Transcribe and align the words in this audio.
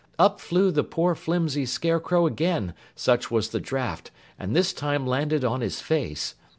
Up 0.17 0.39
flew 0.41 0.71
the 0.71 0.83
poor 0.83 1.13
flimsy 1.13 1.63
Scarecrow 1.63 2.25
again, 2.25 2.73
such 2.95 3.29
was 3.29 3.49
the 3.49 3.59
draught, 3.59 4.09
and 4.39 4.55
this 4.55 4.73
time 4.73 5.05
landed 5.05 5.45
on 5.45 5.61
his 5.61 5.79
face. 5.79 6.33